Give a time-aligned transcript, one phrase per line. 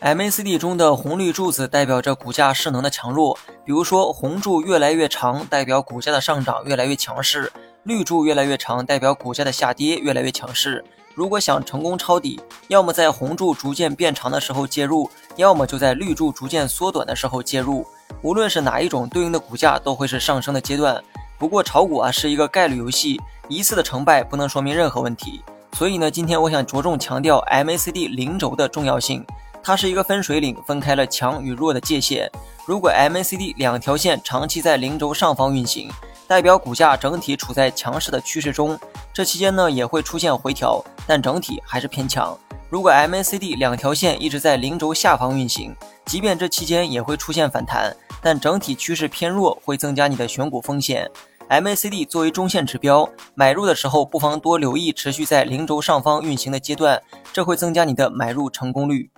[0.00, 7.50] MACD 中的红绿柱子代表着股价势能的强弱，比如说红柱越来越长，代表股价的上涨越来越强势；
[7.84, 10.84] 绿柱越来越长，代表股价的下跌越来越强势。
[11.14, 12.38] 如果想成功抄底，
[12.68, 17.86] 要么在红柱逐渐变长的时候介入，要么就在绿柱逐渐缩短的时候介入。
[18.20, 21.02] 无论是哪一种，对应的股价都会是上升的阶段。
[21.38, 23.18] 不过炒股啊是一个概率游戏，
[23.48, 25.40] 一次的成败不能说明任何问题。
[25.72, 29.24] 所以呢，今天我想着重强调 MACD 零轴的重要性。
[29.66, 32.30] 它是一个分水岭，分开了强与弱的界限。
[32.64, 35.90] 如果 MACD 两条线长期在零轴上方运行，
[36.28, 38.78] 代表股价整体处在强势的趋势中，
[39.12, 42.38] 这期间呢也会出现回调，但整体还是偏强。
[42.70, 47.92] 如果 MACD 两条线一直在零轴下方运行，即便这期间也会出现反弹，
[48.22, 51.10] 但整体趋势偏弱，会增加你的选股风险。
[51.50, 59.10] MACD 作为中线指标，买入的时候不妨多留意持续在零轴上方运行的阶段，这会增加你的买入成功率。